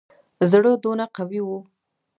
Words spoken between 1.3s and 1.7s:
وو.